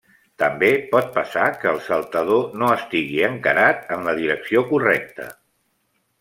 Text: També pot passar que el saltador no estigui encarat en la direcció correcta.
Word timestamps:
També 0.43 0.69
pot 0.93 1.11
passar 1.17 1.43
que 1.63 1.69
el 1.71 1.77
saltador 1.89 2.41
no 2.63 2.71
estigui 2.77 3.21
encarat 3.29 3.85
en 3.99 4.09
la 4.09 4.19
direcció 4.23 4.67
correcta. 4.73 5.31